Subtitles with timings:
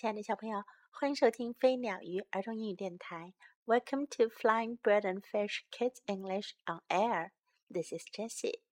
[0.00, 3.34] 亲爱的小朋友，欢迎收听飞鸟鱼儿童英语电台。
[3.66, 7.32] Welcome to Flying Bird and Fish Kids English on Air.
[7.70, 8.62] This is Jessie.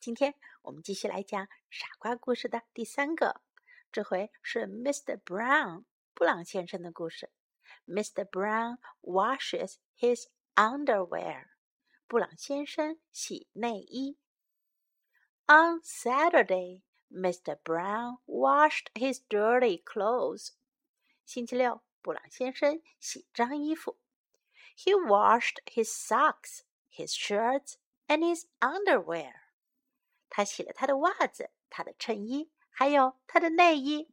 [0.00, 3.40] 今天我们继续来讲傻瓜故事的第三个，
[3.92, 5.16] 这回是 Mr.
[5.22, 7.30] Brown 布朗先生的故事。
[7.86, 8.24] Mr.
[8.24, 10.26] Brown washes his
[10.56, 11.50] underwear.
[12.08, 14.18] 布朗先生洗内衣。
[15.46, 16.82] On Saturday.
[17.11, 17.57] Mr.
[17.63, 20.51] Brown washed his dirty clothes.
[21.25, 23.97] 星期六，布朗先生洗脏衣服。
[24.77, 27.75] He washed his socks, his shirts,
[28.07, 29.33] and his underwear.
[30.29, 34.09] 他洗了他的袜子、他的衬衣，还有他的内衣。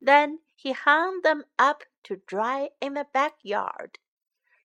[0.00, 3.94] Then he hung them up to dry in the backyard.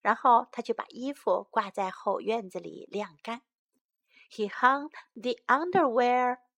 [0.01, 3.41] 然后他就把衣服挂在后院子里晾干。
[4.29, 6.39] He hung the underwear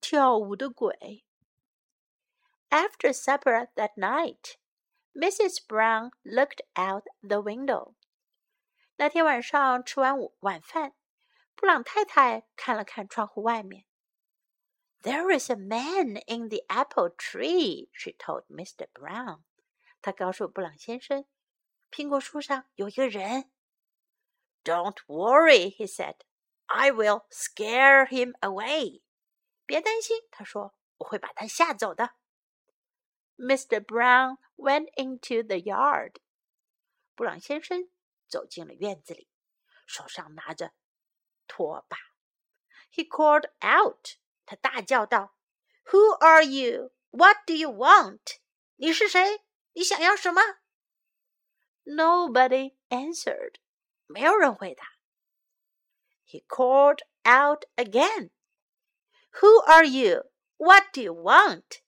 [0.00, 1.24] 跳舞的鬼。
[2.70, 4.56] After supper that night,
[5.14, 5.58] Mrs.
[5.66, 7.94] Brown looked out the window.
[8.96, 10.94] 那天晚上吃完晚饭，
[11.54, 13.84] 布朗太太看了看窗户外面。
[15.02, 18.86] There is a man in the apple tree, she told Mr.
[18.92, 19.42] Brown.
[20.00, 21.26] 她告诉布朗先生，
[21.90, 23.50] 苹果树上有一个人。
[24.64, 26.16] Don't worry, he said.
[26.66, 29.02] I will scare him away.
[29.67, 32.15] 别担心，他说：“我会把他吓走的。”
[33.37, 33.79] Mr.
[33.79, 36.15] Brown went into the yard.
[37.13, 37.89] 布朗先生
[38.27, 39.29] 走进了院子里，
[39.85, 40.73] 手上拿着
[41.47, 41.97] 拖把。
[42.91, 44.17] He called out.
[44.45, 45.35] 他大叫道
[45.91, 46.93] ：“Who are you?
[47.11, 48.37] What do you want?
[48.77, 49.43] 你是谁？
[49.73, 50.41] 你想要什么
[51.83, 53.55] ？”Nobody answered.
[54.05, 54.85] 没有人回答。
[56.25, 58.31] He called out again.
[59.40, 60.30] Who are you?
[60.56, 61.80] What do you want?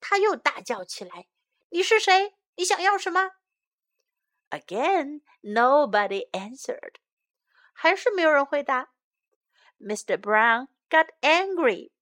[0.00, 2.34] 他又大叫起来：“你是谁？
[2.56, 3.32] 你想要什么？”
[4.50, 6.96] Again, nobody answered.
[7.72, 8.92] 还是没有人回答。
[9.78, 10.16] Mr.
[10.16, 11.92] Brown got angry.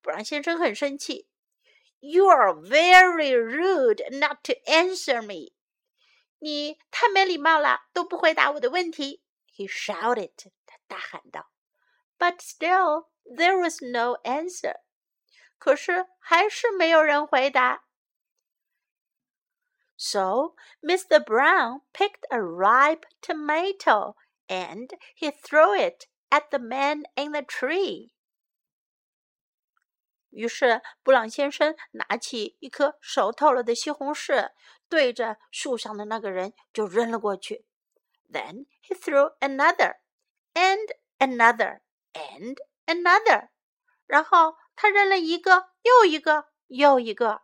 [0.00, 1.28] 布朗先生很生气。
[2.00, 5.52] You are very rude not to answer me.
[6.40, 9.22] 你太没礼貌了，都不回答我的问题。
[9.54, 10.32] He shouted.
[10.66, 11.50] 他大喊道。
[12.18, 14.76] But still, there was no answer.
[15.58, 17.84] 可是还是没有人回答。
[19.96, 21.24] So Mr.
[21.24, 24.16] Brown picked a ripe tomato
[24.48, 28.10] and he threw it at the man in the tree.
[30.30, 34.50] 于是布朗先生拿起一颗熟透了的西红柿，
[34.88, 37.66] 对着树上的那个人就扔了过去。
[38.28, 39.96] Then he threw another
[40.54, 41.82] and another
[42.16, 42.56] and
[42.86, 43.48] another，
[44.06, 47.42] 然后他扔了一个又一个又一个。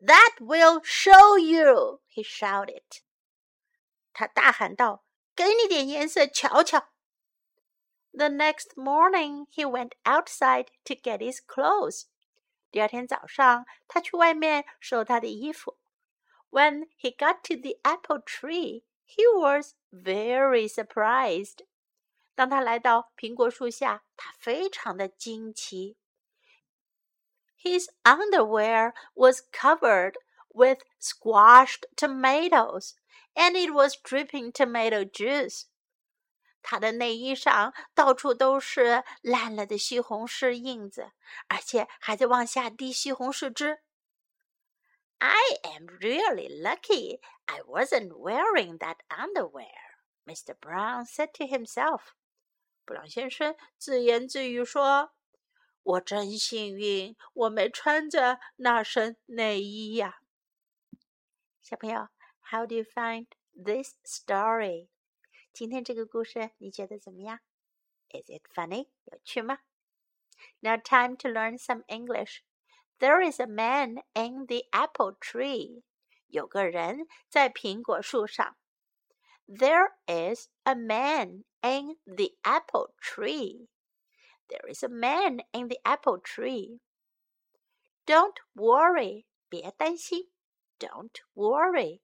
[0.00, 2.02] That will show you!
[2.08, 2.82] He shouted.
[4.12, 6.88] 他大喊道：“给你点颜色瞧瞧。”
[8.12, 12.06] The next morning, he went outside to get his clothes.
[12.70, 15.78] 第二天早上，他去外面收他的衣服。
[16.50, 21.64] When he got to the apple tree, he was very surprised.
[22.36, 25.96] 当他来到苹果树下，他非常的惊奇。
[27.62, 30.14] His underwear was covered
[30.48, 32.94] with squashed tomatoes,
[33.34, 35.64] and it was dripping tomato juice.
[36.62, 41.12] 他的内衣上到处都是烂了的西红柿印子，
[41.48, 43.80] 而且还在往下滴西红柿汁。
[45.18, 49.68] I am really lucky I wasn't wearing that underwear,
[50.24, 50.54] Mr.
[50.58, 52.14] Brown said to himself.
[52.87, 55.11] 布朗先生自言自语说
[55.83, 60.21] ：“我真幸运，我没穿着那身内衣呀。”
[61.61, 62.07] 小朋友
[62.49, 64.87] ，How do you find this story？
[65.51, 67.41] 今天这个故事你觉得怎么样
[68.07, 68.87] ？Is it funny？
[69.03, 69.59] 有趣吗
[70.61, 72.37] ？Now time to learn some English.
[72.99, 75.83] There is a man in the apple tree.
[76.27, 78.55] 有个人在苹果树上。
[79.46, 83.68] There is a man in the apple tree.
[84.48, 86.80] There is a man in the apple tree.
[88.06, 90.30] Don't worry, 别担心，
[90.78, 92.00] Don't worry,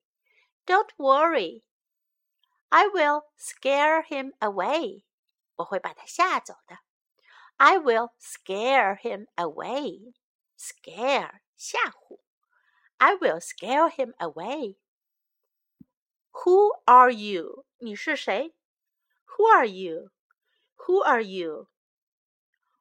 [0.66, 1.64] don't worry.
[2.68, 5.04] I will scare him away.
[5.56, 6.78] 我会把他吓走的。
[7.56, 10.14] I will scare him away.
[10.56, 12.20] Scare 吓唬。
[12.98, 14.76] I will scare him away.
[16.44, 17.64] Who are you?
[17.78, 18.54] 你是谁？
[19.36, 20.10] Who are you?
[20.86, 21.68] Who are you?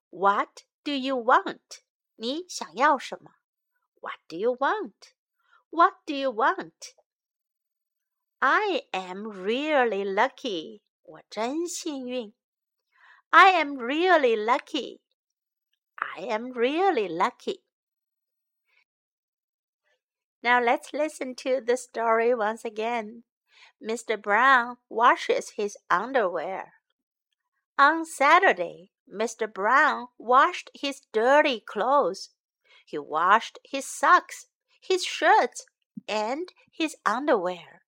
[0.10, 1.82] What do you want?
[2.16, 3.32] 你想要什么？
[4.00, 5.14] What do you want?
[5.70, 6.96] What do you want?
[8.40, 10.82] I am really lucky.
[11.04, 12.34] 我真幸运。
[13.30, 15.02] I am really lucky.
[15.96, 17.64] I am really lucky.
[20.42, 23.24] Now let's listen to the story once again.
[23.83, 24.21] Mr.
[24.21, 26.75] Brown washes his underwear.
[27.77, 29.53] On Saturday, Mr.
[29.53, 32.31] Brown washed his dirty clothes.
[32.87, 34.47] He washed his socks,
[34.81, 35.67] his shirts,
[36.07, 37.83] and his underwear.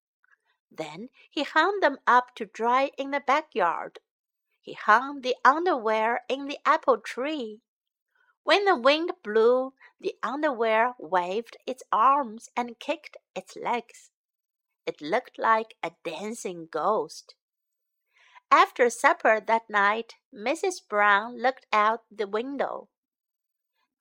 [0.70, 4.00] Then he hung them up to dry in the backyard.
[4.60, 7.60] He hung the underwear in the apple tree.
[8.42, 14.10] When the wind blew, the underwear waved its arms and kicked its legs.
[14.86, 17.34] It looked like a dancing ghost.
[18.50, 20.86] After supper that night, Mrs.
[20.88, 22.88] Brown looked out the window.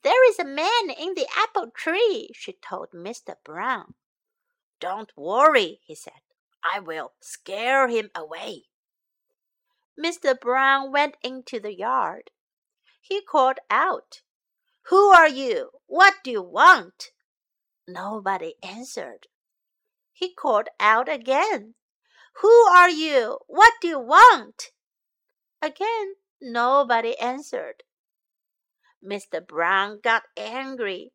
[0.04, 3.36] There is a man in the apple tree, she told Mr.
[3.44, 3.94] Brown.
[4.80, 6.22] Don't worry, he said.
[6.64, 8.64] I will scare him away.
[9.98, 10.40] Mr.
[10.40, 12.32] Brown went into the yard.
[13.02, 14.22] He called out,
[14.88, 15.70] who are you?
[15.86, 17.12] What do you want?
[17.88, 19.28] Nobody answered.
[20.14, 21.76] He called out again.
[22.38, 23.40] Who are you?
[23.48, 24.72] What do you want?
[25.62, 27.84] Again, nobody answered.
[29.04, 29.46] Mr.
[29.46, 31.14] Brown got angry.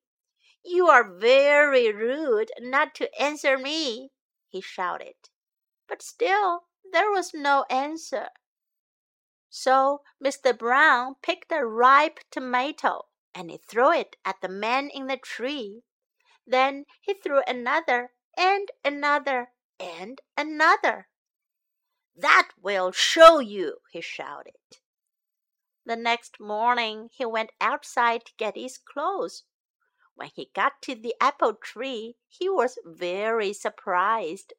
[0.65, 4.11] You are very rude not to answer me,
[4.49, 5.15] he shouted.
[5.87, 8.29] But still there was no answer.
[9.49, 10.57] So Mr.
[10.57, 15.85] Brown picked a ripe tomato and he threw it at the man in the tree.
[16.47, 19.49] Then he threw another and another
[19.81, 21.09] and another.
[22.17, 24.55] That will show you, he shouted.
[25.85, 29.45] The next morning he went outside to get his clothes.
[30.15, 34.53] When he got to the apple tree, he was very surprised.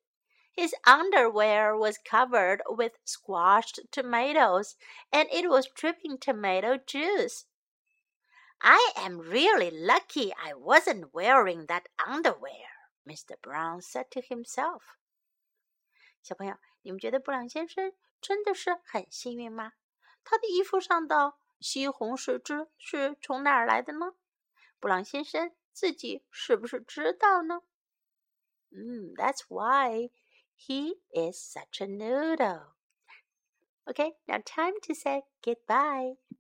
[0.51, 4.75] His underwear was covered with squashed tomatoes,
[5.11, 7.45] and it was dripping tomato juice.
[8.61, 12.67] I am really lucky I wasn't wearing that underwear,
[13.09, 13.35] Mr.
[13.41, 14.81] Brown said to himself.
[16.21, 19.73] 小朋友，你们觉得布朗先生真的是很幸运吗？
[20.23, 24.13] 他的衣服上的西红柿汁是从哪儿来的呢？
[24.79, 27.63] 布朗先生自己是不是知道呢？
[28.69, 30.11] 嗯，That's why
[30.55, 32.73] he is such a noodle.
[33.85, 36.17] Okay, now time to say goodbye.